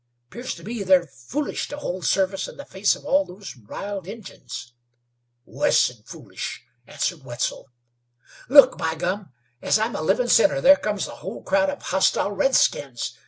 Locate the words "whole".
11.17-11.43